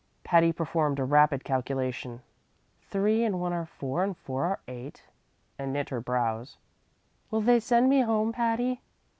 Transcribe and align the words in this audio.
Patty 0.23 0.51
performed 0.51 0.97
a 0.97 1.03
rapid 1.03 1.43
calculation, 1.43 2.23
"three 2.81 3.23
and 3.23 3.39
one 3.39 3.53
are 3.53 3.67
four 3.67 4.03
and 4.03 4.17
four 4.17 4.45
are 4.45 4.59
eight," 4.67 5.03
and 5.59 5.71
knit 5.71 5.89
her 5.89 6.01
brows. 6.01 6.57
"Will 7.29 7.41
they 7.41 7.59
send 7.59 7.87
me 7.87 8.01
home, 8.01 8.31
Patty?" 8.33 8.81